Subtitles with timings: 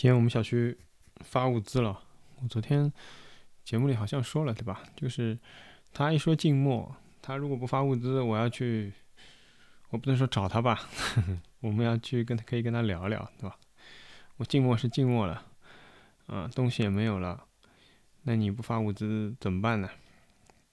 [0.00, 0.78] 今天我们小区
[1.16, 2.02] 发物资了，
[2.40, 2.90] 我昨天
[3.62, 4.82] 节目里好像说了，对吧？
[4.96, 5.38] 就是
[5.92, 8.90] 他一说静默，他如果不发物资，我要去，
[9.90, 10.88] 我不能说找他吧，
[11.60, 13.54] 我们要去跟他可以跟他聊聊，对吧？
[14.38, 15.46] 我静默是静默了，
[16.28, 17.44] 啊，东西也没有了，
[18.22, 19.90] 那你不发物资怎么办呢？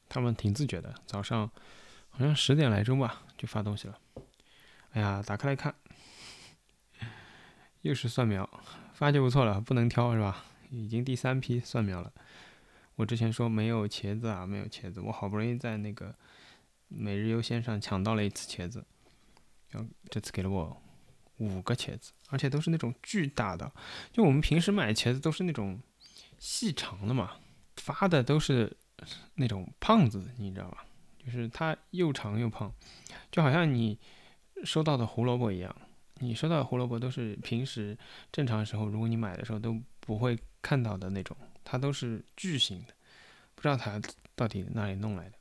[0.08, 1.52] 他们挺自觉的，早上
[2.08, 4.00] 好像十点来钟吧就发东西了，
[4.92, 5.76] 哎呀，打开来看，
[7.82, 8.50] 又是蒜苗。
[8.98, 10.44] 发就不错了，不能挑是吧？
[10.72, 12.12] 已经第三批蒜苗了。
[12.96, 16.16] 我之前说没有茄子啊，没有茄子，我好不容易在那个
[16.88, 18.84] 每日优先上抢到了一次茄子，
[19.70, 20.82] 然后这次给了我
[21.38, 23.72] 五个茄子，而且都是那种巨大的。
[24.12, 25.80] 就我们平时买茄子都是那种
[26.40, 27.34] 细长的嘛，
[27.76, 28.76] 发的都是
[29.36, 30.84] 那种胖子，你知道吧？
[31.24, 32.74] 就是它又长又胖，
[33.30, 34.00] 就好像你
[34.64, 35.76] 收到的胡萝卜一样。
[36.20, 37.98] 你收到胡萝卜都是平时
[38.32, 42.94] 正常时候，如果你买的时候都不会看到的那种，它都是巨型的，
[43.56, 44.02] 不知道它
[44.36, 45.38] 到底哪里弄来的。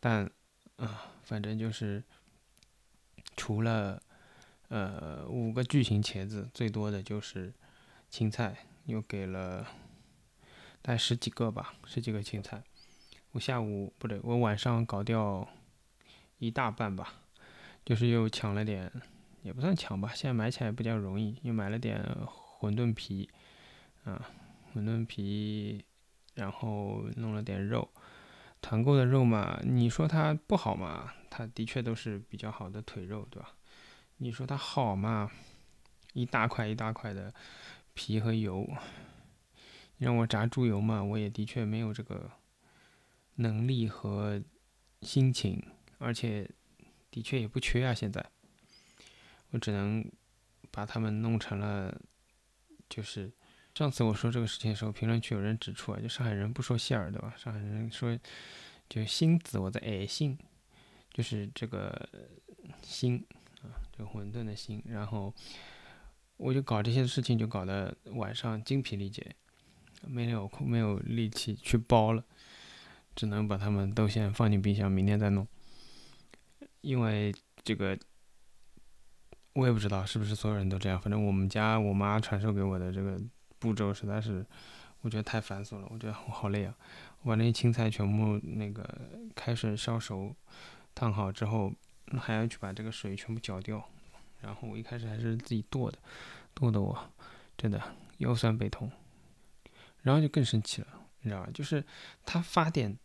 [0.00, 0.30] 但
[0.76, 2.02] 啊，反正就是
[3.36, 4.02] 除了
[4.68, 7.52] 呃五个巨型茄子，最多的就是
[8.10, 9.62] 青菜，又给了
[10.82, 12.62] 大概十几个吧，十几个青菜。
[13.32, 15.48] 我下午不对，我晚上搞掉
[16.38, 17.14] 一大半吧，
[17.84, 18.90] 就是又抢了点。
[19.42, 22.02] 也不算抢吧，现在买起来比较容易，又买了点
[22.60, 23.28] 馄饨皮，
[24.04, 24.28] 啊，
[24.74, 25.84] 馄饨皮，
[26.34, 27.88] 然后弄了点肉，
[28.60, 31.12] 团购的肉嘛，你说它不好嘛？
[31.30, 33.54] 它的确都是比较好的腿肉，对吧？
[34.16, 35.30] 你说它好嘛？
[36.14, 37.32] 一大块一大块的
[37.94, 38.68] 皮和油，
[39.98, 42.30] 让我炸猪油嘛，我也的确没有这个
[43.36, 44.42] 能力和
[45.02, 45.62] 心情，
[45.98, 46.50] 而且
[47.10, 48.24] 的确也不缺啊，现在。
[49.50, 50.04] 我只能
[50.70, 51.98] 把他们弄成了，
[52.88, 53.32] 就是
[53.74, 57.32] 上次我说这个事情的时候，评论区有人指出啊，就上海人不说馅儿对吧？
[57.36, 58.18] 上海人说
[58.88, 60.36] 就心子，我在爱心，
[61.12, 62.08] 就是这个
[62.82, 63.24] 心
[63.62, 64.82] 啊，这个馄饨的心。
[64.84, 65.32] 然后
[66.36, 69.34] 我就搞这些事情，就搞得晚上精疲力竭，
[70.02, 72.22] 没有空，没有力气去包了，
[73.16, 75.48] 只能把他们都先放进冰箱，明天再弄，
[76.82, 77.34] 因为
[77.64, 77.98] 这个。
[79.58, 83.20] 我也不知道是不是所有人都这样，反正我们家我妈传授给我的这个
[83.58, 84.46] 步骤实在是，
[85.00, 86.72] 我觉得太繁琐了，我觉得我好累啊！
[87.22, 88.88] 我把那些青菜全部那个
[89.34, 90.32] 开水烧熟，
[90.94, 91.72] 烫好之后，
[92.20, 93.84] 还要去把这个水全部搅掉，
[94.40, 95.98] 然后我一开始还是自己剁的，
[96.54, 96.96] 剁的我
[97.56, 97.82] 真的
[98.18, 98.88] 腰酸背痛，
[100.02, 100.88] 然后就更生气了，
[101.22, 101.50] 你知道吧？
[101.52, 101.84] 就是
[102.24, 102.96] 他发点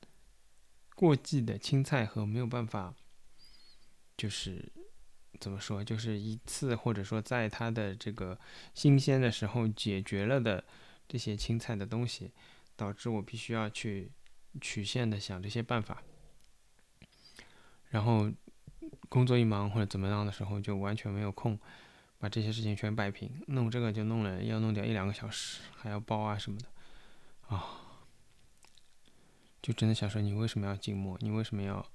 [0.94, 2.94] 过季的青菜和没有办法，
[4.16, 4.72] 就是。
[5.39, 5.83] 怎么说？
[5.83, 8.39] 就是一次，或者说在它的这个
[8.73, 10.63] 新鲜的时候解决了的
[11.07, 12.31] 这些青菜的东西，
[12.75, 14.11] 导致我必须要去
[14.61, 16.01] 曲线的想这些办法。
[17.89, 18.31] 然后
[19.09, 21.59] 工作一忙或者怎么样的时候，就完全没有空
[22.17, 23.29] 把这些事情全摆平。
[23.47, 26.67] 弄这个就弄了，要弄掉一两个小时，还要包啊什么的，
[27.55, 27.81] 啊，
[29.61, 31.17] 就真的想说，你为什么要静默？
[31.21, 31.85] 你为什么要？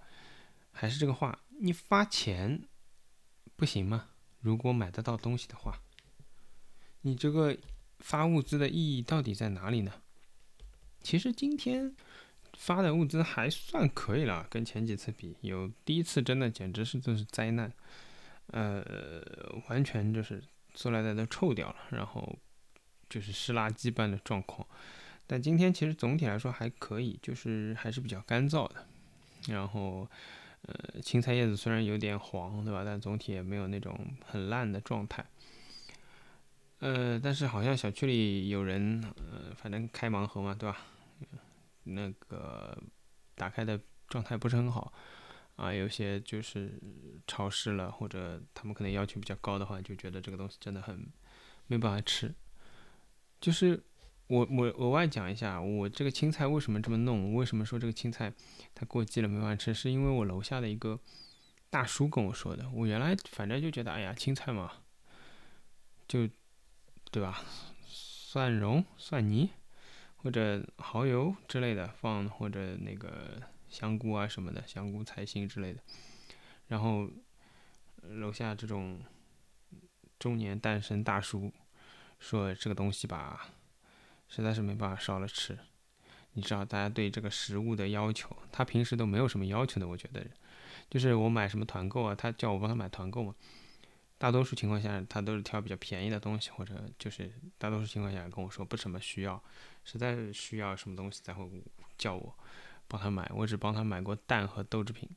[0.71, 2.69] 还是这个话，你发钱。
[3.59, 4.11] 不行吗？
[4.41, 5.83] 如果买得到东西的话，
[7.01, 7.59] 你这个
[7.99, 9.95] 发物资的意义到底在哪里呢？
[11.03, 11.93] 其实今天
[12.57, 17.73] 发的物资还算可以了，跟前几次比，有第一次真的简直是就是灾难，
[18.47, 19.21] 呃，
[19.69, 20.41] 完全就是
[20.75, 22.39] 塑料袋都臭掉了，然后
[23.11, 24.65] 就是湿垃圾般的状况。
[25.27, 28.87] 但今天其实总体来说还可以，就是还是比较干燥的，
[29.49, 30.09] 然后。
[30.63, 32.83] 呃，青菜叶子虽然有点黄，对吧？
[32.85, 35.25] 但总体也没有那种很烂的状态。
[36.81, 40.79] 呃，但是好像小区里有人，呃，反正开盲盒嘛，对吧？
[41.85, 42.77] 那个
[43.35, 44.93] 打开的状态不是很好，
[45.57, 46.81] 啊，有些就是
[47.27, 51.07] 潮湿了，或者他们可能要求比较高的话，就觉得这个东西真的很
[51.67, 52.35] 没办法吃，
[53.41, 53.83] 就是。
[54.29, 57.35] 我我额外讲一下，我这个青菜为什么这么弄？
[57.35, 58.33] 为什么说这个青菜
[58.75, 59.73] 它过季了没法吃？
[59.73, 61.01] 是因为我楼下的一个
[61.71, 62.69] 大叔跟我说的。
[62.71, 64.71] 我原来反正就觉得，哎呀，青菜嘛，
[66.07, 66.29] 就
[67.11, 67.43] 对吧？
[67.87, 69.49] 蒜蓉、蒜泥
[70.17, 73.41] 或者蚝油之类的放，或者那个
[73.71, 75.81] 香菇啊什么的，香菇、菜心之类的。
[76.67, 77.09] 然后
[78.03, 79.01] 楼下这种
[80.19, 81.51] 中年单身大叔
[82.19, 83.55] 说这个东西吧。
[84.29, 85.59] 实在是没办法烧了吃，
[86.33, 89.89] 你知道大家对这个食物的要求，他平时都没有什么要求的。
[89.89, 90.25] 我觉得，
[90.91, 93.35] 就是我买什么团购啊，他叫我帮他买团购嘛，
[94.19, 99.43] 大多数情况下他都是挑比较便宜的东西，或者就是大多数情况下跟我说不什么需要，
[99.85, 101.49] 实在是需要什么东西才会
[101.97, 102.35] 叫我
[102.87, 103.31] 帮他买。
[103.35, 105.09] 我只帮他买过蛋和豆制品，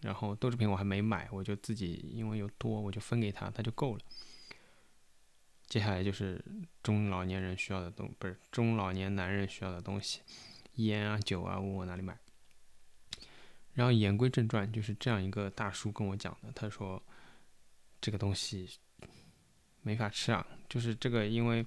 [0.00, 4.00] 然后豆制品我还没买，我就自己因为有多我就分给他，他就够了。
[5.66, 6.44] 接下来就是
[6.82, 10.20] 中老年人需要的东，不是中老年男人需要的东西，
[10.74, 12.16] 烟啊酒啊，问我哪里买。
[13.72, 17.02] 然后言归正传，就是这样一个大叔跟我讲的，他说
[18.00, 18.70] 这个东西
[19.82, 21.66] 没法吃啊，就是这个，因为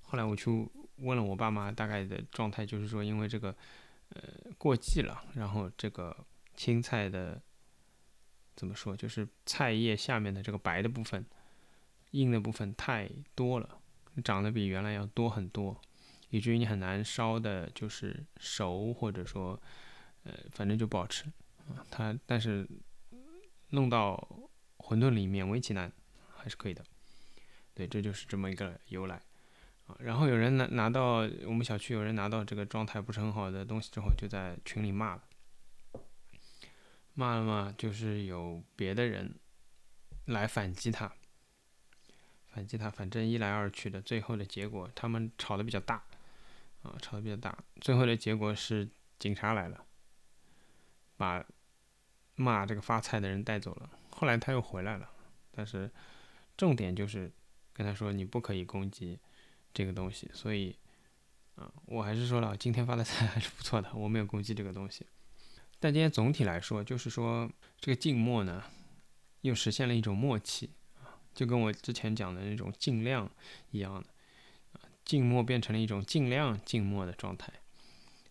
[0.00, 0.50] 后来我去
[0.96, 3.54] 问了我爸妈，大概的状态就是说，因为这个
[4.10, 4.22] 呃
[4.56, 6.16] 过季了，然后这个
[6.56, 7.38] 青菜的
[8.56, 11.22] 怎么说，就是菜叶下面的这个白的部分。
[12.12, 13.80] 硬的部分太多了，
[14.24, 15.78] 长得比原来要多很多，
[16.30, 19.60] 以至于你很难烧的，就是熟或者说，
[20.24, 21.24] 呃，反正就不好吃
[21.68, 21.84] 啊。
[21.90, 22.68] 它但是
[23.70, 24.16] 弄到
[24.78, 25.90] 馄饨里面，其难
[26.36, 26.84] 还是可以的。
[27.74, 29.20] 对，这就是这么一个由来
[29.86, 29.96] 啊。
[29.98, 35.22] 然后有人拿拿到我们小区有人拿到这个状态不是很好的东西之后，就在群里骂了，
[37.14, 39.34] 骂了嘛，就是有别的人
[40.26, 41.10] 来反击他。
[42.52, 46.04] 反击他，反正一来二去的，最后的结果他们吵得比较大，
[46.82, 48.86] 啊，吵得比较大，最后的结果是
[49.18, 49.86] 警察来了，
[51.16, 51.44] 把
[52.36, 53.88] 骂这个发菜的人带走了。
[54.10, 55.08] 后来他又回来了，
[55.50, 55.90] 但是
[56.56, 57.32] 重点就是
[57.72, 59.18] 跟他说你不可以攻击
[59.72, 60.30] 这个东西。
[60.34, 60.76] 所以，
[61.54, 65.06] 啊，我还是说了，今天发的菜还是不错的，我没有攻击这个东西。
[65.80, 67.50] 但今天总体来说，就是说
[67.80, 68.62] 这个静默呢，
[69.40, 70.70] 又实现了一种默契。
[71.34, 73.30] 就跟我之前讲的那种尽量
[73.70, 74.08] 一样的，
[74.72, 77.52] 啊，静默变成了一种尽量静默的状态。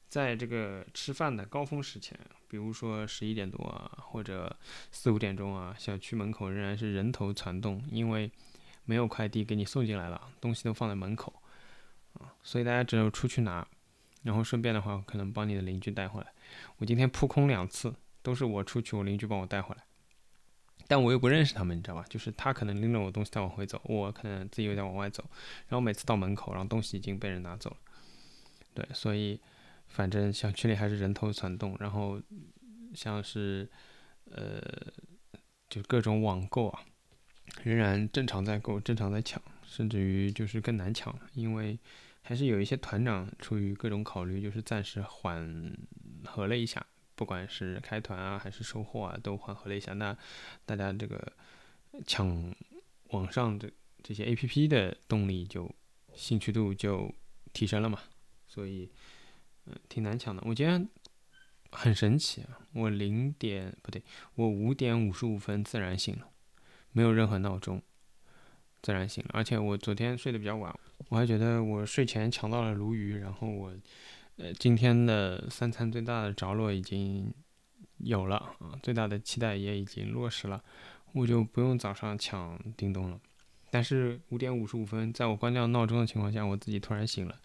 [0.07, 2.19] 在这个吃饭的高峰时前，
[2.49, 4.53] 比如说十一点多啊，或者
[4.91, 8.29] 四五点钟啊，小区门口仍然是人头攒动，因为
[8.83, 11.41] 没有快递给你送进来了，东西都放在门口，
[12.15, 13.65] 啊，所以大家只有出去拿，
[14.23, 16.27] 然后顺便的话，可能帮你的邻居带回来。
[16.77, 19.83] 我今天扑空两次，都是我出去，我邻居帮我带回来。
[20.91, 22.05] 但我又不认识他们，你知道吧？
[22.09, 25.23] 就是他可能拎着我东西在往回走，我可能自己又在往外走，
[25.69, 27.77] 然后每次到门口，然后东西已经被人拿走了。
[28.73, 29.39] 对，所以
[29.87, 32.21] 反正小区里还是人头攒动，然后
[32.93, 33.69] 像是
[34.25, 34.61] 呃，
[35.69, 36.81] 就各种网购啊，
[37.63, 41.79] 仍然正常在购，正常在抢，甚至于就是更难抢了，因为
[42.21, 45.73] 还是有一些团长出于各种考虑，就是暂时缓
[46.25, 46.85] 和了一下。
[47.21, 49.93] 不管是开团啊，还是收货啊，都缓和了一下。
[49.93, 50.17] 那
[50.65, 51.31] 大家这个
[52.07, 52.51] 抢
[53.09, 53.71] 网上的
[54.01, 55.69] 这些 A P P 的动力就
[56.15, 57.13] 兴趣度就
[57.53, 57.99] 提升了嘛。
[58.47, 58.89] 所以，
[59.67, 60.41] 嗯，挺难抢的。
[60.47, 60.89] 我今天
[61.69, 64.01] 很神奇啊，我零点不对，
[64.33, 66.27] 我五点五十五分自然醒了，
[66.91, 67.79] 没有任何闹钟，
[68.81, 69.29] 自然醒了。
[69.35, 70.75] 而且我昨天睡得比较晚，
[71.09, 73.71] 我还觉得我睡前抢到了鲈鱼，然后我。
[74.41, 77.31] 呃，今天的三餐最大的着落已经
[77.97, 80.63] 有了啊，最大的期待也已经落实了，
[81.11, 83.19] 我就不用早上抢叮咚了。
[83.69, 87.39] 但是五点五十五分，在我关掉闹钟的情况下，我自己突然醒了。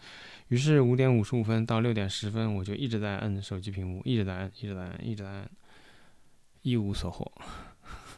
[0.48, 5.50] 于是五点五十五分到六点十分，我就一直在摁手机屏幕，一直在按，一直在按，一直在按，
[6.62, 7.30] 一无所获，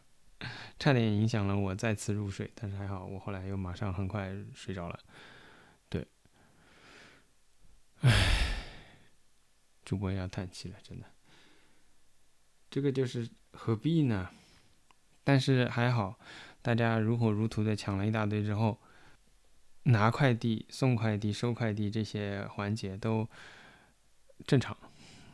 [0.78, 2.48] 差点影响了我再次入睡。
[2.54, 5.00] 但是还好，我后来又马上很快睡着了。
[5.88, 6.06] 对，
[8.02, 8.37] 唉。
[9.88, 11.06] 主播要叹气了，真的，
[12.68, 14.28] 这个就是何必呢？
[15.24, 16.18] 但是还好，
[16.60, 18.78] 大家如火如荼的抢了一大堆之后，
[19.84, 23.26] 拿快递、送快递、收快递这些环节都
[24.46, 24.76] 正常，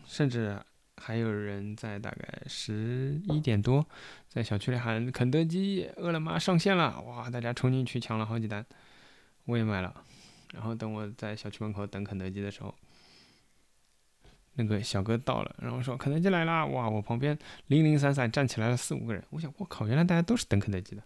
[0.06, 0.62] 甚至
[0.98, 3.84] 还有人在大概十一点多
[4.28, 7.28] 在小区里喊肯德基、饿了么上线了，哇！
[7.28, 8.64] 大家冲进去抢了好几单，
[9.46, 10.04] 我也买了。
[10.52, 12.72] 然后等我在小区门口等肯德基的时候。
[14.54, 16.64] 那个小哥到了，然后说肯德基来啦！
[16.66, 19.22] 哇，我旁边零零散散站起来了四五个人。
[19.30, 21.02] 我想，我靠，原来大家都是等肯德基的。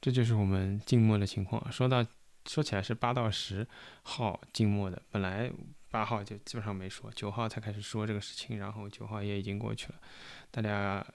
[0.00, 1.70] 这就是我们静默的情况。
[1.70, 2.04] 说到
[2.46, 3.66] 说起来是八到十
[4.02, 5.50] 号静默的，本来
[5.90, 9.94] 八号就基本上没说，九号才开始说这个事情，然后九号也已经过去了。
[10.50, 11.06] 大家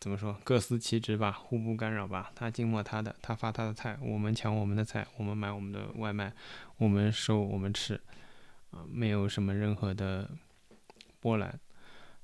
[0.00, 0.34] 怎么说？
[0.42, 2.32] 各司其职吧，互不干扰吧。
[2.34, 6.32] 他静默他的，他发他的菜，我们抢我们的菜，我们买我们的外卖，
[6.78, 8.00] 我们收我们吃。
[8.74, 10.28] 啊，没有什么任何的
[11.20, 11.48] 波澜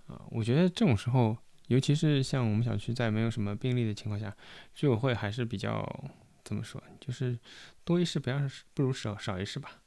[0.08, 0.20] 啊！
[0.30, 1.36] 我觉得这种时候，
[1.68, 4.36] 尤其是像我们小区在没有什么病例的情况下，
[4.74, 6.10] 居委会还是比较
[6.42, 7.38] 怎么说，就是
[7.84, 8.40] 多一事不要
[8.74, 9.80] 不如少少一事吧。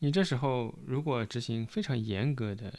[0.00, 2.74] 你这时候如果执行非常严格的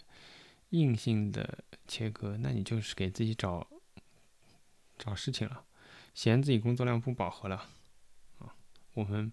[0.71, 3.65] 硬性的切割，那你就是给自己找
[4.97, 5.63] 找事情了。
[6.13, 7.69] 嫌自己工作量不饱和了，
[8.39, 8.53] 啊，
[8.95, 9.31] 我们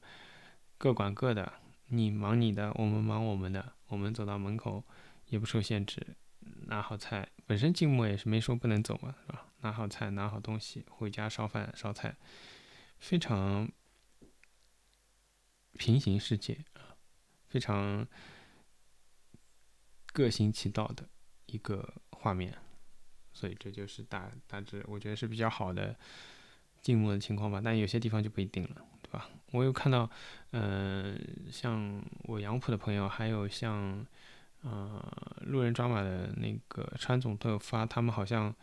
[0.76, 1.54] 各管各的，
[1.88, 4.84] 你忙你的，我们忙我们的，我们走到门口
[5.26, 6.16] 也不受限制，
[6.66, 9.46] 拿好菜，本身静默也是没说不能走嘛，是吧？
[9.60, 12.16] 拿好菜，拿好东西，回家烧饭烧菜，
[12.98, 13.70] 非常
[15.72, 16.96] 平行世界啊，
[17.48, 18.06] 非常
[20.12, 21.08] 各行其道的
[21.46, 22.56] 一个画面，
[23.32, 25.98] 所以这就是大大致我觉得是比较好的
[26.80, 29.28] 静默的情况吧，但有些地方就不一定了，对吧？
[29.52, 30.08] 我有看到，
[30.50, 31.18] 嗯，
[31.50, 34.06] 像我杨浦的朋友，还有像，
[34.62, 35.02] 呃，
[35.46, 38.54] 路人抓马的那个川总都有发，他们好像。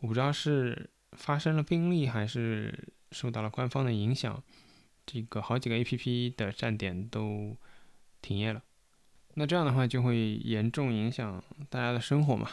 [0.00, 4.42] 我不知道是发生了病例还是受到了官方的影响，
[5.06, 7.56] 这个好几个 A P P 的站点都
[8.20, 8.62] 停业了。
[9.34, 12.50] 那这样的话就会严重影响大家的生活嘛。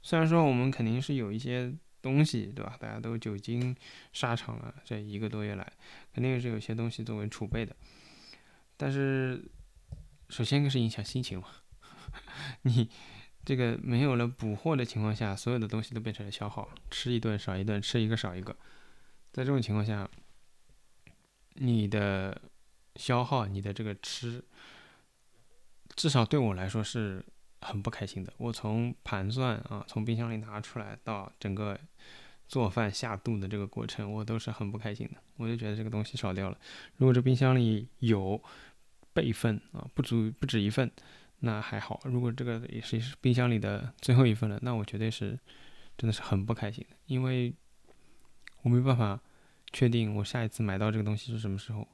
[0.00, 1.74] 虽然说我们肯定是有一些
[2.04, 2.76] 东西，对吧？
[2.78, 3.74] 大家都久经
[4.12, 5.72] 沙场了，这一个多月来
[6.12, 7.74] 肯定是有些东西作为储备的。
[8.76, 9.42] 但是
[10.28, 11.48] 首先是影响心情嘛，
[12.62, 12.90] 你。
[13.46, 18.56] 这个没有了补货的情况下，所有的东西都变成了消耗，吃一顿少一顿，吃一个少一个。
[19.34, 20.08] 在这种情况下，
[21.56, 22.40] 你的
[22.96, 24.42] 消耗，你的这个吃，
[25.94, 27.22] 至少对我来说是
[27.64, 28.32] 很不开心的。
[28.36, 31.78] 我从盘算啊，从冰箱里拿出来到整个
[32.46, 35.20] 做饭下肚的这个过程，我都是很不开心的。
[35.36, 36.58] 我就觉得这个东西少掉了。
[36.96, 38.40] 如果这冰箱里有
[39.12, 40.90] 备份啊，不足不止一份。
[41.40, 45.38] 那还好，如果这个也是冰箱里的最后一份了，那我绝对是
[45.98, 47.52] 真的是很不开心的，因为
[48.62, 49.20] 我没办法
[49.70, 51.86] 确定我下一次买到这个东西是什么时候。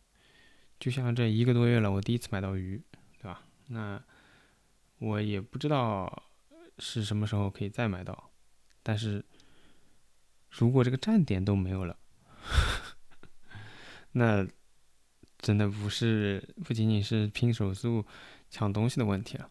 [0.78, 2.80] 就像这一个多月了，我第一次买到鱼，
[3.20, 3.42] 对吧？
[3.66, 4.00] 那
[5.00, 6.22] 我也不知道
[6.78, 8.30] 是什么时候可以再买到。
[8.82, 9.22] 但是
[10.48, 11.98] 如果这个站点都没有了，
[14.12, 14.46] 那
[15.38, 18.06] 真的不是不仅仅是拼手速。
[18.52, 19.48] 抢东西的问题了，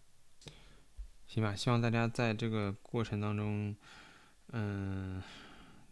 [1.26, 3.74] 行吧，希望大家在这个过程当中，
[4.52, 5.24] 嗯，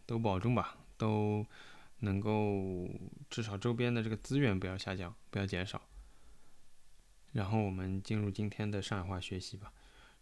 [0.06, 1.46] 都保重吧，都
[2.00, 2.86] 能够
[3.30, 5.82] 至少周边的这个资源不要下降，不要减少。
[7.34, 9.72] 然后我们进入今天的上海话学习吧。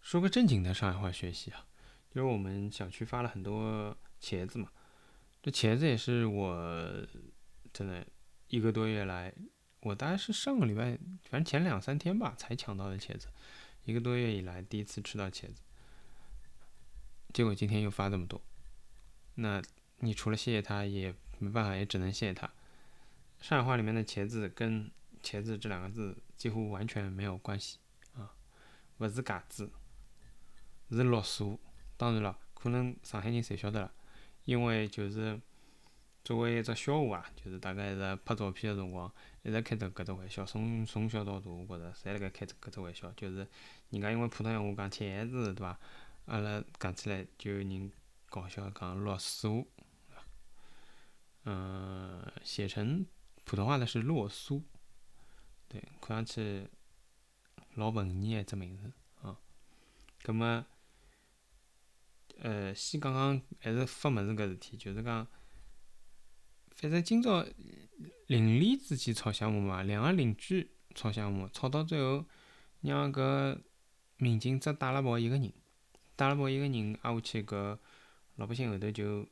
[0.02, 1.66] 说个正经的上海话学习啊，
[2.10, 4.70] 就是我们小区发了很多茄子嘛，
[5.42, 7.08] 这茄子也是我
[7.74, 8.06] 真的
[8.50, 9.34] 一个多月来。
[9.82, 10.98] 我大概是上个礼拜，
[11.30, 13.28] 反正前两三天吧，才抢到的茄子，
[13.84, 15.62] 一个多月以来第一次吃到茄子，
[17.32, 18.42] 结果今天又发这么多，
[19.36, 19.62] 那
[20.00, 22.50] 你除了谢谢他，也没办法，也只能谢谢他。
[23.40, 24.90] 上海话里面的茄子跟
[25.26, 27.80] 茄子这两个字几乎完全没有关系
[28.14, 28.32] 啊，
[29.00, 29.72] 勿是嘎子，
[30.92, 31.60] 是绿薯。
[31.98, 33.92] 当然了，可能上海人侪晓得了，
[34.46, 35.42] 因为就是。
[36.26, 39.14] 作为一只笑话啊，就是大概是拍照片的辰光，
[39.44, 43.48] 一直开着搿只玩笑，从从小到大，我觉着侪辣盖开着搿只玩笑，就是
[43.92, 45.80] 人家因为普通闲话讲茄子，对伐？
[46.26, 47.92] 阿拉讲起来就有人
[48.28, 49.68] 搞笑讲绿苏，
[51.44, 53.06] 嗯，写成
[53.44, 54.64] 普通话的是洛苏，
[55.68, 56.68] 对，看上去
[57.76, 58.92] 老文艺一只名字
[59.22, 59.38] 啊。
[60.24, 60.66] 葛末，
[62.40, 65.28] 呃，先讲讲还是发物事搿事体，就是讲。
[66.72, 67.46] 反正今朝
[68.28, 72.26] 邻里之间吵相骂嘛，两个邻居吵相骂，吵到最后，
[72.82, 73.58] 让搿
[74.18, 75.54] 民警只带了跑一个人，
[76.18, 77.80] 带了跑一个人挨下去，搿
[78.36, 79.26] 老百姓后头就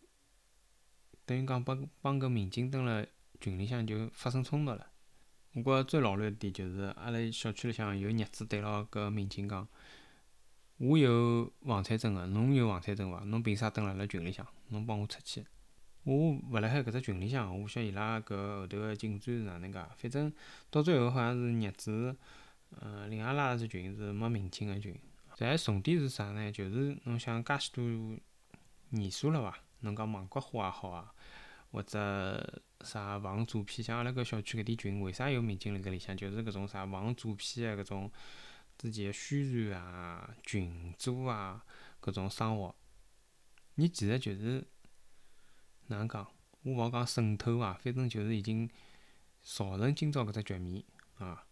[1.25, 3.05] 等于讲帮帮搿民警蹲辣
[3.41, 4.92] 群里向就发生冲突了。
[5.53, 9.67] 我觉着最老卵一点就是阿拉小区里向有业主对牢搿民警讲
[10.77, 13.19] ：“我有房产证个，侬有房产证伐？
[13.25, 14.45] 侬凭啥蹲辣辣群里向？
[14.69, 15.45] 侬帮我出去！”
[16.05, 19.79] 我勿辣海搿只群里向，我晓得伊拉搿后头个进展是哪能介。
[19.95, 20.33] 反正
[20.71, 21.91] 到最后好像是业主，
[22.81, 24.99] 嗯，另外拉了只群是没民警个群。
[25.35, 26.51] 再重点是啥呢？
[26.51, 28.19] 就是侬想介许多
[28.89, 29.57] 年数了伐？
[29.81, 31.13] 侬讲网格化也好啊，
[31.71, 36.15] 或者啥防诈骗，像阿拉搿小区搿点群，为啥有民警辣搿里向？
[36.15, 38.11] 就是搿种啥防诈骗个搿种
[38.77, 41.65] 之前个宣传啊、群组啊
[42.01, 42.75] 搿种生活，
[43.75, 44.67] 你其实就是。
[45.87, 46.25] 哪能讲？
[46.61, 48.69] 我勿好讲渗透伐，反正就是已经
[49.41, 50.81] 造成今朝搿只局面
[51.17, 51.45] 啊。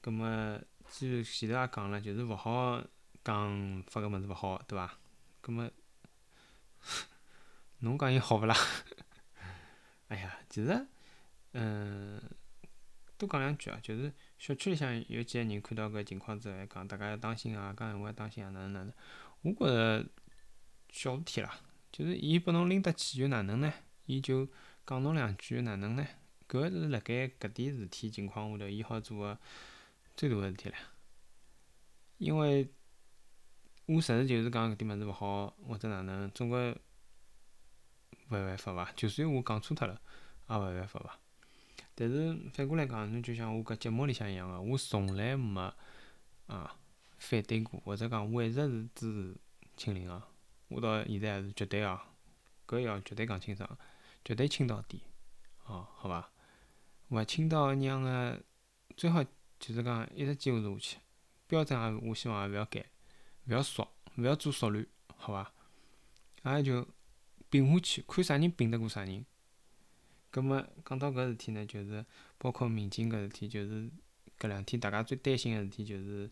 [0.00, 2.82] 葛末，既然前头也讲了，就是勿好
[3.22, 4.98] 讲发搿物事勿好，对伐？
[5.42, 5.70] 葛末，
[7.80, 8.56] 侬讲伊好勿啦？
[10.08, 10.86] 哎呀，其实，
[11.52, 12.22] 嗯，
[13.18, 18.92] 多讲两句啊，就是小区里向有几个人看到搿情况之后，还讲大家要当心啊，讲闲话要当心啊，哪能哪能？
[19.42, 20.06] 我觉着
[20.90, 21.60] 小事体啦。
[21.90, 23.72] 就是伊拨侬拎得起就哪能呢？
[24.04, 24.46] 伊就
[24.86, 26.06] 讲侬两句，哪能呢？
[26.46, 29.38] 搿是辣盖搿点事体情况下头，伊好做个
[30.14, 30.74] 最大个事体唻。
[32.18, 32.70] 因为
[33.86, 36.76] 我实事求是讲搿点物事勿好，或者哪能，总归
[38.28, 38.92] 勿犯法伐？
[38.96, 40.00] 就算我讲错脱了，
[40.48, 41.18] 也勿犯法伐？
[41.94, 45.74] 但是反过来讲，侬就像我搿节目里向一样个，我从来没
[46.46, 46.76] 啊
[47.18, 49.36] 反对过，或者讲我一直是支持
[49.76, 50.22] 清零个。
[50.68, 52.00] 我到现在还是绝对哦，
[52.66, 53.78] 搿要绝对讲清爽，
[54.24, 55.00] 绝对清到底，
[55.64, 56.28] 哦，好伐？
[57.08, 58.42] 勿清到让个
[58.96, 59.22] 最好
[59.58, 60.98] 就是讲一直坚持下去，
[61.46, 62.84] 标准也我希望也勿要改，
[63.46, 64.84] 勿要缩，勿要做缩乱，
[65.16, 65.52] 好伐？
[66.56, 66.86] 也就
[67.48, 69.24] 并下去，看啥人并得过啥人。
[70.30, 72.04] 葛末讲到搿事体呢，就是
[72.38, 73.90] 包括民警搿事体，就是
[74.38, 76.30] 搿两天大家最担心个事体，就是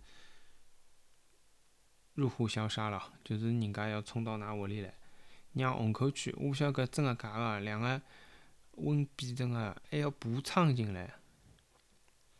[2.15, 4.95] 入户消杀了，就是人家要冲到㑚屋里来，
[5.55, 8.03] 让虹口区，我勿晓得搿真个假个，两个
[8.73, 11.15] 温比真个还要步仓进来，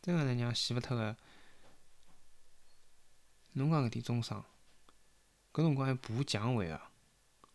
[0.03, 1.17] 真个能让死勿脱个。
[3.57, 4.45] 侬讲搿点中伤，
[5.53, 6.81] 搿辰光还爬墙回个，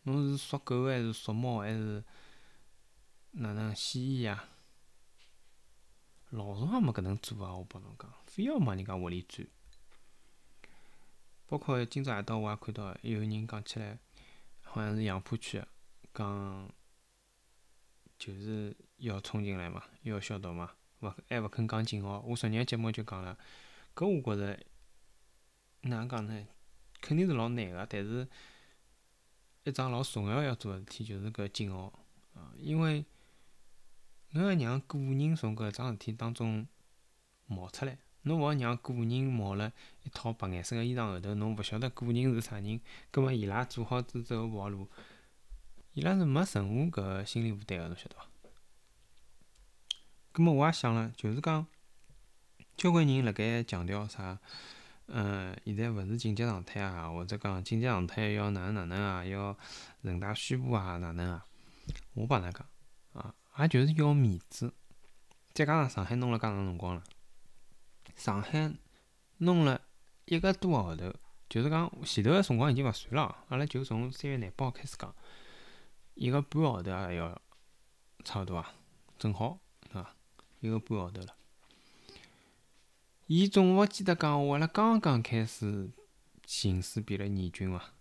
[0.03, 2.03] 侬是属狗还是属猫还是？
[3.31, 4.49] 哪能蜥蜴呀？
[6.31, 7.55] 老鼠也没搿能做啊！
[7.55, 9.47] 我帮侬讲，非要往人家屋里钻。
[11.45, 13.99] 包括今朝夜到，我也看到有人讲起来，
[14.63, 15.63] 好像是杨浦区，
[16.11, 16.67] 讲
[18.17, 22.19] 就是要冲进来嘛，要消毒嘛，勿还勿肯讲警号。
[22.21, 23.37] 我昨日节目就讲了，
[23.93, 24.59] 搿我觉着
[25.81, 26.47] 哪能讲呢？
[26.99, 28.27] 肯定是老难个，但是
[29.69, 31.93] 一桩老重要要做个事体就是搿警号
[32.33, 33.05] 啊，因为。
[34.31, 36.67] 侬要让个人从搿桩事体当中
[37.47, 39.73] 冒出来，侬勿好让个人冒了
[40.03, 44.87] 一套白颜色个衣裳后头，侬勿晓得个人是啥人，葛末伊拉做好之后跑路，
[45.93, 48.27] 伊拉是没任何搿心理负担个，侬晓得伐？
[50.31, 51.65] 葛末我也想了，就是讲，
[52.77, 54.37] 交关人辣盖强调啥，
[55.11, 59.57] 嗯，现在勿是紧急状态啊，或者讲紧急状态要哪能哪能啊，要
[60.01, 61.45] 人大宣布啊，哪能啊？
[62.13, 62.65] 我帮㑚讲
[63.13, 63.33] 啊。
[63.57, 64.73] 也就是要面子，
[65.51, 67.03] 再加上上海弄了介长辰光了，
[68.15, 68.71] 上海
[69.39, 69.81] 弄了
[70.25, 71.13] 一个多号头，
[71.49, 75.13] 就是讲前头个辰光已经勿算了，阿拉就从三月廿八号开始讲，
[76.13, 77.41] 一个半号头也要
[78.23, 78.73] 差勿多啊，
[79.17, 79.59] 正好
[79.91, 80.15] 啊，
[80.59, 81.35] 一个半号头了。
[83.31, 85.91] 伊总勿记得讲，我阿拉刚刚开始
[86.47, 87.93] 形势变了严峻伐？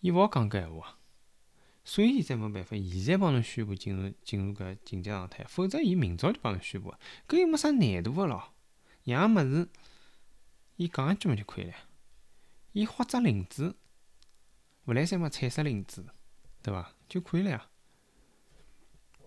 [0.00, 0.98] 伊勿好讲搿闲话。
[1.84, 6.92] 所以伊才没办法，现在帮侬宣布进入进入搿紧急状态，否则伊明朝就帮侬宣布，
[7.28, 8.52] 搿又没啥难度个咯。
[9.04, 9.68] 样物事，
[10.74, 11.74] 伊讲一句嘛就可以了。
[12.72, 13.76] 伊画只领子，
[14.86, 16.04] 勿来三嘛彩色领子，
[16.60, 16.96] 对伐？
[17.08, 17.70] 就可以了呀。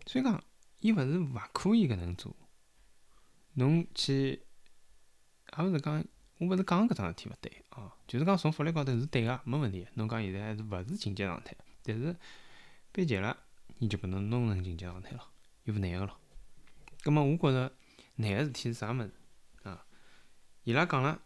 [0.06, 0.44] 所以讲，
[0.82, 2.36] 伊勿是勿可以搿能做。
[3.54, 4.44] 侬去，
[5.58, 6.04] 也勿是讲，
[6.38, 9.86] 我勿是讲搿桩事体勿对哦，就是讲从法律高头是对个，没问题。
[9.96, 12.16] 侬讲现在还是勿是紧急状态，但是。
[12.96, 13.36] 憋急了，
[13.80, 15.28] 伊就拨侬弄成紧急状态了，
[15.64, 16.16] 又勿难个咯。
[17.02, 17.74] 葛末我觉着
[18.18, 19.12] 难个事体是啥物事
[19.64, 19.84] 啊？
[20.64, 21.20] 伊拉讲了，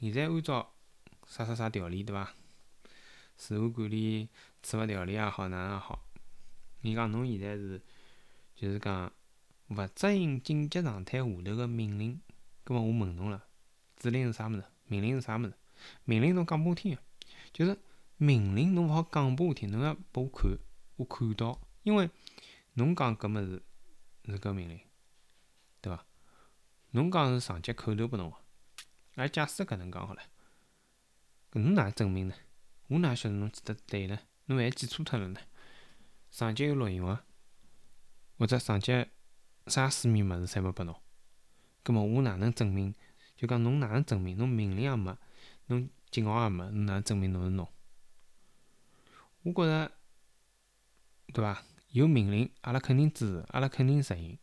[0.00, 0.72] 现在按照
[1.24, 2.34] 啥啥啥条例对伐？
[3.36, 4.28] 自我管理
[4.64, 6.04] 处罚条例也好，哪能也好，
[6.80, 7.80] 伊讲侬现在是
[8.56, 9.12] 就是讲
[9.68, 12.20] 勿执行紧急状态下头个命令。
[12.64, 13.44] 葛末我问侬了，
[14.02, 14.64] 指令是啥物事？
[14.86, 15.54] 命令是啥物事？
[16.04, 17.00] 命令侬讲拨我听个，
[17.52, 17.78] 就是
[18.16, 20.58] 命令侬勿好讲拨我听，侬要拨我看。
[20.96, 22.10] 我看到，因为
[22.74, 23.62] 侬讲搿物事
[24.26, 24.80] 是搿命令，
[25.80, 26.04] 对伐？
[26.90, 28.36] 侬讲是上级口头拨侬个，
[29.14, 30.22] 而假使搿能讲好了，
[31.52, 32.34] 搿侬哪证明呢？
[32.88, 34.18] 我哪晓得侬记得对呢？
[34.46, 35.40] 侬还记错脱了呢？
[36.28, 37.24] 上级有录音伐？
[38.38, 39.06] 或者上级
[39.68, 41.00] 啥书面物事侪没拨侬？
[41.84, 42.94] 葛末我哪能证明？
[43.42, 44.36] 就讲侬哪能证明？
[44.36, 45.18] 侬命令也没，
[45.66, 47.68] 侬警号也没，侬哪能证明侬是侬？
[49.42, 49.90] 我觉着。
[51.34, 51.60] 对伐？
[51.90, 54.38] 有命令，阿拉肯定支持，阿拉肯定执行，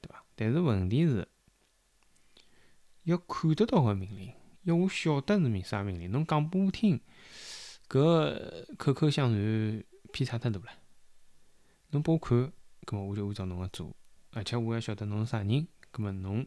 [0.00, 0.24] 对伐？
[0.34, 1.28] 但是问题是，
[3.04, 7.00] 要看得到个命令，要我晓得是命啥命令，侬讲拨我听，
[7.88, 10.66] 搿口口相传偏差太大了。
[11.90, 12.52] 侬拨我看，
[12.84, 13.94] 葛末我就按照侬个做，
[14.32, 16.44] 而且我还晓得侬是啥人，葛末侬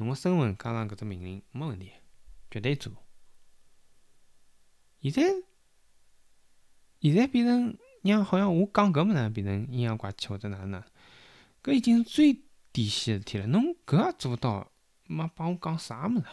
[0.00, 1.92] 侬个身份加上搿只命令没问题，
[2.50, 2.92] 绝对做。
[5.00, 5.22] 现在
[7.00, 7.78] 现在变成。
[8.02, 10.86] 让好像我讲搿物事变成阴阳怪气或者哪能哪，
[11.62, 13.46] 搿已经是最底线个事体了。
[13.48, 14.72] 侬搿也做勿到，
[15.04, 16.24] 妈帮我讲啥物事？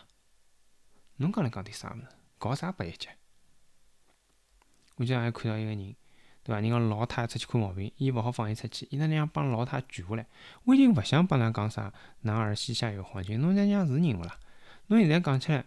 [1.17, 2.07] 侬讲来讲点啥物事？
[2.37, 3.09] 搞啥八一级？
[4.95, 5.95] 我今朝还看到一个人，
[6.47, 6.61] 对伐？
[6.61, 10.25] 人家老太出去看毛病，伊勿好放伊出去，伊能让帮老太聚下来。
[10.63, 14.39] 我已经勿想帮㑚讲啥男儿膝下有黄金，侬娘娘是人勿啦？
[14.87, 15.65] 侬现在讲起来，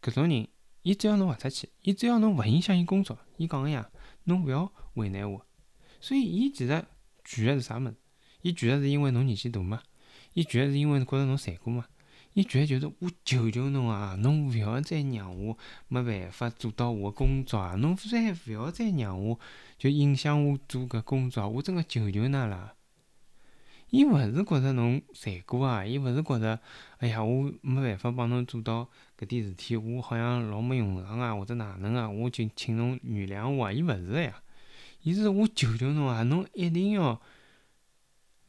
[0.00, 0.48] 搿种人，
[0.82, 3.90] 伊只要侬勿出去，伊只要侬勿影响伊工作，伊讲个呀，
[4.24, 5.46] 侬勿要为难我。
[6.00, 6.84] 所以，伊其实
[7.24, 7.94] 拒个是啥物事？
[8.40, 9.82] 伊拒个是因为侬年纪大嘛？
[10.32, 11.84] 伊拒个是因为觉着侬残酷嘛？
[12.34, 17.74] 伊拒个就是我求求侬啊，侬勿要再让我没办法做到我个工作啊！
[17.74, 19.38] 侬再勿要再让我
[19.76, 22.74] 就影响我做搿工作，我真个求求㑚了。
[23.90, 26.60] 伊勿是觉着侬罪过啊，伊勿是觉着，
[26.98, 28.88] 哎呀，我没办法帮侬做到
[29.18, 33.72] 搿点事体，我好像老没用场啊，或者哪能啊，我就请侬原谅我啊！
[33.72, 34.42] 伊勿是个呀。
[35.02, 37.20] 伊是我求求侬啊，侬一定要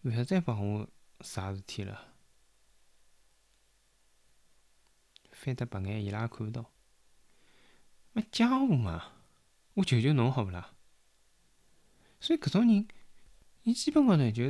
[0.02, 0.88] 勿要再帮我
[1.22, 2.09] 啥事体了。
[5.40, 6.70] 翻得白眼，伊拉也看勿到。
[8.12, 9.14] 没家务嘛，
[9.76, 10.74] 我求求侬好勿啦？
[12.20, 12.86] 所以搿种人，
[13.64, 14.50] 伊基本高头就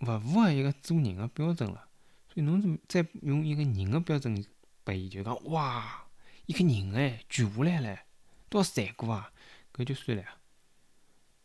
[0.00, 1.90] 勿符合一个做人个标准了。
[2.28, 4.42] 所以侬再用一个人个标准
[4.84, 6.06] 拨伊，就讲哇，
[6.46, 8.00] 一个人哎，聚下来唻，
[8.48, 9.32] 多残酷啊！
[9.74, 10.38] 搿就算了呀。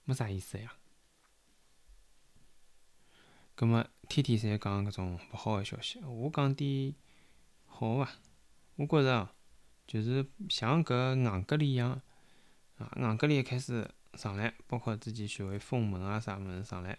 [0.05, 0.73] 没啥意思呀。
[3.55, 6.95] 葛末天天侪讲搿种勿好个消息，我讲点
[7.65, 8.09] 好伐？
[8.79, 9.29] 我觉着哦，
[9.85, 12.01] 就是像搿硬隔离一样，
[12.77, 16.97] 啊，硬隔离一开始上来，包括之前学会封门啊啥物事上来，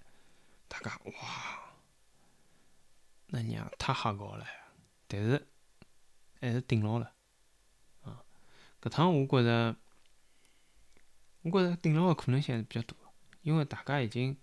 [0.68, 1.72] 大家哇，
[3.28, 4.44] 那娘太吓高了，
[5.08, 5.46] 但是
[6.38, 7.14] 还是顶牢了，
[8.02, 8.22] 啊，
[8.82, 9.74] 搿趟我觉着，
[11.40, 12.94] 我觉着顶牢个可能性还是比较大。
[13.40, 14.36] 因为大家已经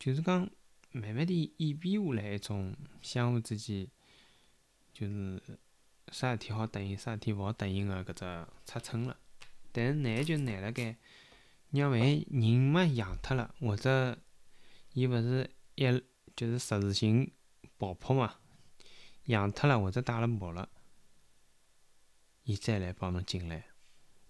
[0.00, 0.50] 就是讲
[0.90, 3.88] 慢慢地演变下来一种相互之间
[4.92, 5.40] 就是
[6.10, 9.16] 啥事体好答应，啥事体勿好答应个搿只尺寸了。
[9.72, 10.96] 但是难就难辣盖，
[11.70, 14.18] 让万一人嘛养脱了，或者
[14.92, 15.84] 伊勿是一
[16.34, 17.30] 就是实时性
[17.78, 18.36] 爆破嘛，
[19.26, 20.68] 养脱了或者带了毛了，
[22.42, 23.66] 伊再来帮侬进来，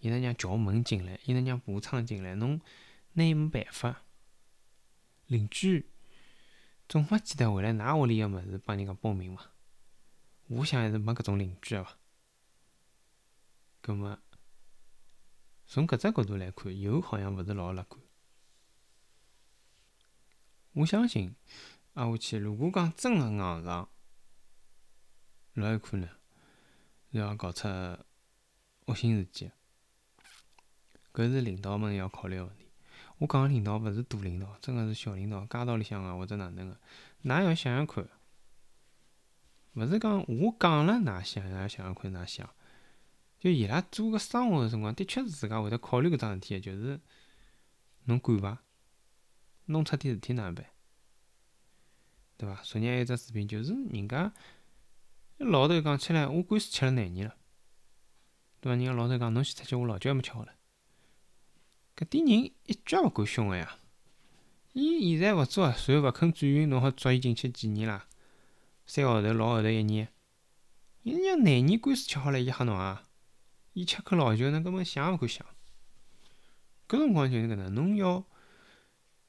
[0.00, 2.60] 伊能让撬门进来，伊能让爬窗进来，侬。
[3.14, 4.02] 拿伊没办法，
[5.26, 5.90] 邻居
[6.88, 9.50] 总勿记得回来㑚屋里个物事帮人家报名伐？
[10.50, 11.96] 我想还是没搿种邻居个伐？
[13.84, 14.18] 搿么
[15.64, 18.02] 从搿只角度来看，有好像勿是老乐观。
[20.72, 21.36] 我相信
[21.94, 23.88] 挨下去，如果讲真个硬上，
[25.54, 26.08] 老有可能
[27.12, 27.68] 是要搞出
[28.86, 29.52] 恶性事件。
[31.12, 32.66] 搿是领导们要考虑个问题。
[33.18, 36.80] 我讲个领导勿是大领导，真个是小领导，街道里向个或者哪能个，
[37.22, 38.04] 㑚要想想看，
[39.80, 42.48] 勿是讲我讲了哪想，㑚想想看哪想，
[43.38, 47.00] 就伊拉做个生活个辰光，的确是自家会得考虑搿桩事体个，就是
[48.04, 48.62] 侬管伐？
[49.64, 50.66] 弄出点事体哪能办？
[52.36, 52.60] 对伐？
[52.62, 54.32] 昨日还有只视频，就是人家
[55.38, 57.36] 老头讲起来，我官司吃了廿年了，
[58.60, 58.76] 对伐？
[58.76, 60.48] 人家老头讲，侬先出去，我老酒还没吃好唻。
[61.96, 63.78] 搿点人一句也勿敢凶个呀！
[64.72, 68.06] 伊现在勿做，随后勿肯转运，侬好抓伊进去几年啦？
[68.92, 70.09] 三个号头、六个号头、一年？
[71.05, 73.05] 伊娘廿年官司吃好了，伊吓侬啊？
[73.72, 75.46] 伊吃口老酒，侬根本想也勿敢想。
[76.88, 78.26] 搿辰光就是搿能，侬要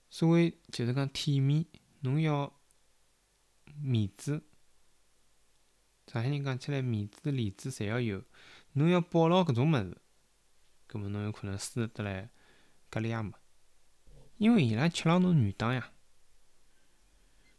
[0.10, 1.64] 所谓就是讲体面，
[2.00, 2.60] 侬要
[3.80, 4.44] 面子。
[6.08, 8.24] 上海人讲起来，面子、里子侪要有，
[8.72, 9.96] 侬要保牢搿种物事，
[10.90, 12.32] 搿么侬有可能输得来。
[12.90, 13.32] 格里也没，
[14.38, 15.94] 因为伊拉吃牢侬原档呀，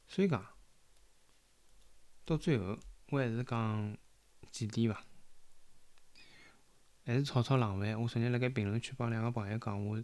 [0.09, 0.45] 所以讲
[2.25, 2.79] 到最后，
[3.11, 3.97] 我还是讲
[4.51, 5.05] 几点伐，
[7.05, 8.01] 还是炒炒冷饭。
[8.01, 10.03] 我昨日辣盖评论区帮两个朋友讲，我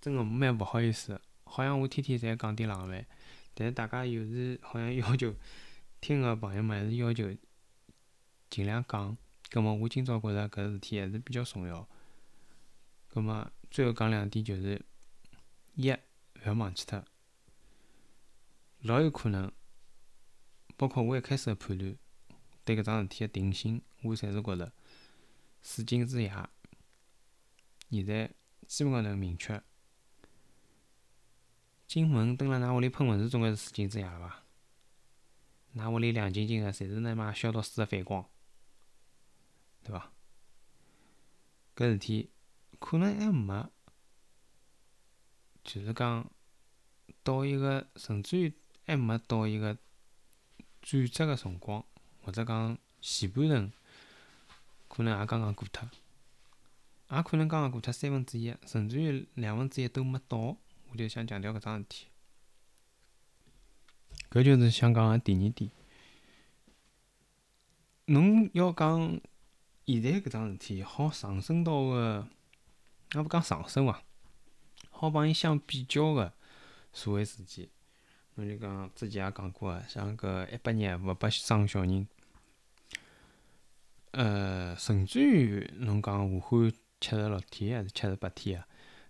[0.00, 3.06] 真个蛮勿好意思，好像我天天侪讲点冷饭，
[3.54, 5.34] 但是大家有时好像要求
[6.00, 7.34] 听个朋友们还是要求
[8.50, 9.16] 尽量讲，
[9.50, 11.88] 葛末我今朝觉着搿事体还是比较重要，
[13.08, 13.50] 葛末。
[13.70, 14.80] 最后讲两点，就是
[15.74, 15.98] 一，勿
[16.44, 17.04] 要忘记脱，
[18.82, 19.50] 老有可能，
[20.76, 21.96] 包括我一开始个判断，
[22.64, 24.72] 对搿桩事体个定性，我侪是觉着，
[25.62, 26.30] 水井之夜，
[27.90, 28.32] 现在
[28.66, 29.62] 基本高头明确，
[31.86, 34.44] 进门蹲辣㑚屋里喷蚊子，总归是水井之夜了伐？
[35.76, 38.28] 㑚屋里亮晶晶个，侪是那妈消毒水个反光，
[39.82, 40.12] 对伐？
[41.76, 42.30] 搿事体。
[42.80, 43.70] 可能还没，
[45.62, 46.30] 就是讲
[47.22, 48.52] 到一个，甚至于
[48.84, 49.78] 还没到一个
[50.84, 51.82] 转折个辰光，
[52.22, 53.72] 或者讲前半程，
[54.86, 55.88] 可能也刚刚过脱，
[57.10, 60.38] 也可能刚刚过脱三分之一，甚至于两分之一都没到，
[60.90, 62.06] 我就想强调搿桩事体。
[64.30, 65.70] 搿就是想讲个第二点。
[68.06, 69.18] 侬要讲
[69.86, 72.28] 现在搿桩事体好上升到个，
[73.14, 74.02] 也勿讲上升伐，
[74.90, 76.34] 好帮伊相比较个
[76.92, 77.68] 社会事件，
[78.36, 82.08] 侬就讲之前也讲过个，像搿一百日勿拨生小人，
[84.10, 88.66] 呃，甚至于侬讲武汉七十六天还是七十八天啊，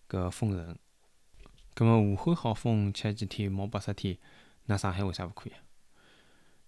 [0.08, 0.76] 搿封城，
[1.74, 4.18] 葛末武汉好封七几天，毛八十天。
[4.66, 5.52] 那上海为啥勿可以？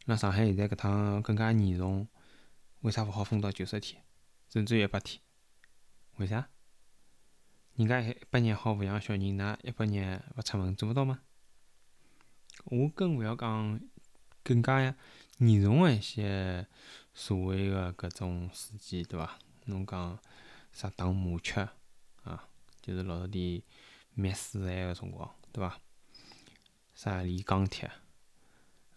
[0.06, 2.08] 那上海现在搿趟更加严重，
[2.80, 4.02] 为啥勿好封到九十天，
[4.48, 5.20] 甚至于一百天？
[6.16, 6.48] 为啥？
[7.74, 11.20] 人家一百日好抚养小人，㑚一百日勿出门做勿到吗？
[12.66, 13.80] 我更勿要讲
[14.42, 14.80] 更加
[15.38, 16.66] 严重个一些
[17.14, 19.38] 社会个搿种事件，对伐？
[19.66, 20.18] 侬讲
[20.72, 21.68] 啥打麻雀
[22.24, 22.48] 啊，
[22.82, 23.62] 就是老早点
[24.14, 25.78] 灭水害个辰光，对伐？
[26.94, 27.90] 啥炼钢铁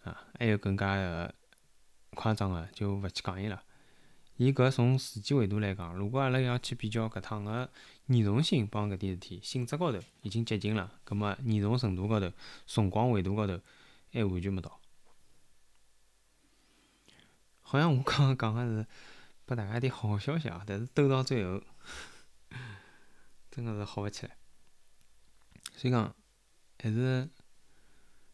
[0.02, 0.26] 啊？
[0.38, 1.34] 还有更加个
[2.14, 3.62] 夸张个，就勿去讲伊了。
[4.40, 7.70] 伊搿从时间维度来讲，如果阿拉要去比较搿趟个
[8.06, 12.32] 严重性帮搿点事体性质高头已经接近了，葛末严重程度高头、
[12.66, 13.60] 辰光维度高头
[14.10, 14.80] 还完全没到。
[17.60, 18.86] 好像我刚刚讲个是
[19.44, 21.62] 拨大家点好消息啊，但是斗到最后，
[23.52, 24.34] 真个是好勿起来。
[25.76, 26.16] 所以讲，
[26.78, 27.28] 还是。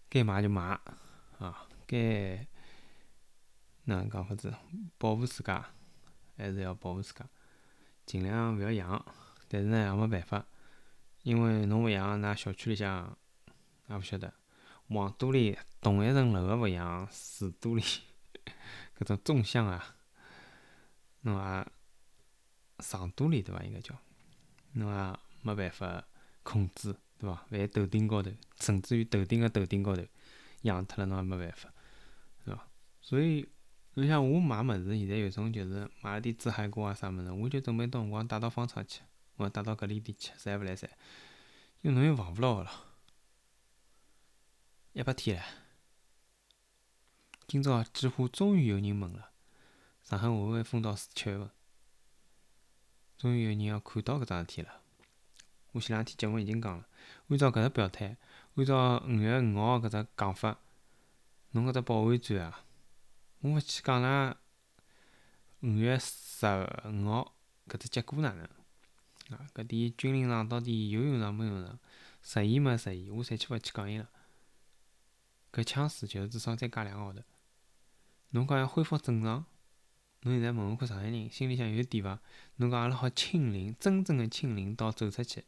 [0.09, 0.63] 该买就买，
[1.41, 2.47] 啊，该
[3.85, 4.55] 哪能讲法子？
[4.99, 5.69] 保护自家，
[6.37, 7.29] 还是要保护自家，
[8.05, 9.05] 尽量勿要养。
[9.49, 10.47] 但是呢，也没办法，
[11.23, 13.17] 因为侬勿养，㑚小区里向
[13.89, 14.33] 也勿晓得，
[14.89, 17.83] 黄都里同一层楼个勿养，树都里
[18.99, 19.97] 搿种纵向啊，
[21.21, 21.67] 侬也
[22.81, 23.63] 上都里对伐？
[23.63, 23.97] 应该叫，
[24.73, 26.05] 侬也没办法
[26.43, 26.95] 控制。
[27.19, 27.47] 对伐？
[27.51, 30.05] 万一头顶高头，甚至于头顶个头顶高头
[30.63, 31.73] 养脱了，侬也没办法，
[32.45, 32.69] 对伐？
[33.01, 33.49] 所以，
[33.97, 39.01] 侬像我买物事，现在有种就是买了点紫海瓜啊啥物事，我就准备到辰光带到方舱去，
[39.39, 40.91] 或带到搿里点去，侪勿来三，
[41.81, 42.71] 因为侬又防勿牢个了。
[44.93, 45.45] 一百天了，
[47.47, 49.31] 今朝几乎终于有人问了：
[50.05, 51.51] 上海会勿会封到四七月份？
[53.17, 54.83] 终于有人要看到搿桩事体了。
[55.73, 56.87] 我前两天节目已经讲了。
[57.29, 58.19] 按照搿只表态，
[58.57, 60.59] 按照五月五号搿只讲法，
[61.53, 62.66] 侬搿只保安战啊，
[63.41, 64.35] 我勿去讲㑚
[65.61, 67.37] 五月十五号
[67.69, 68.45] 搿只结果哪能？
[69.37, 71.79] 啊，搿点军令状到底有用上没用上？
[72.23, 73.15] 实现没实现？
[73.15, 74.09] 我侪去勿去讲伊了。
[75.53, 77.23] 搿枪势就是至少再加两个号头。
[78.31, 79.45] 侬讲要恢复正常，
[80.23, 82.21] 侬现在问问看上海人心里向有底伐？
[82.57, 85.45] 侬讲阿拉好清零，真正的清零到走出去。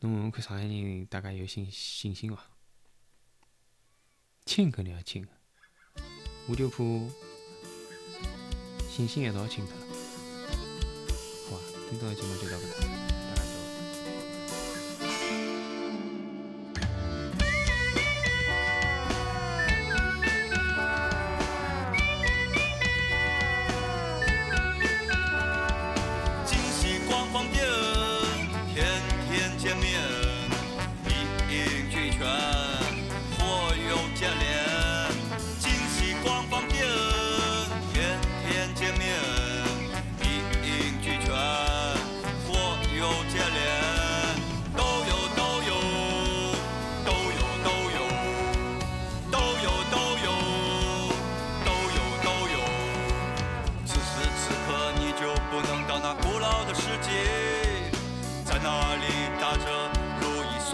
[0.00, 2.50] 侬问问看，上海人大家有信信心伐？
[4.56, 5.22] 清肯定要清，
[6.48, 6.78] 我就怕
[8.88, 9.86] 星星一道清脱了。
[11.50, 13.05] 好吧，今朝的节目就到搿搭。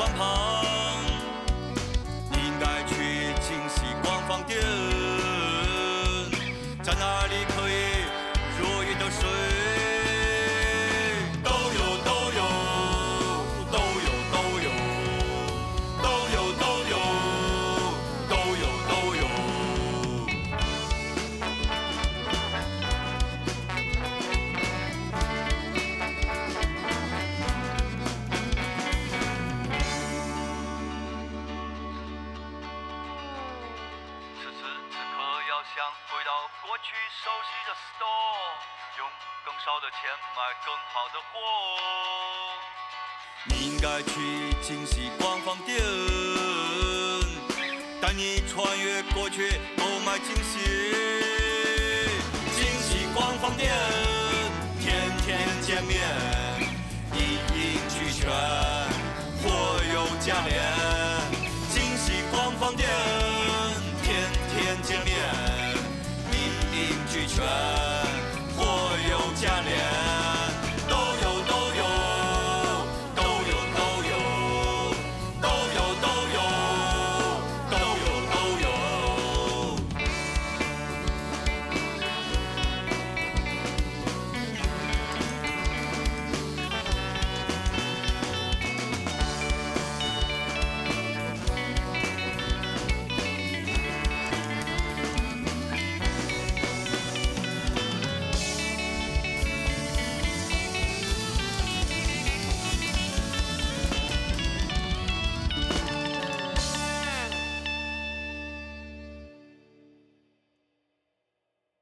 [0.04, 0.51] 你
[55.72, 55.96] 见面，
[57.14, 58.28] 一应俱全，
[59.42, 60.60] 货有价廉，
[61.70, 62.86] 惊喜官方店，
[64.02, 65.16] 天天见面，
[66.30, 66.34] 一
[66.76, 67.81] 应俱全。